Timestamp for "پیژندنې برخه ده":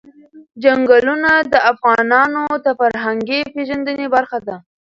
3.53-4.55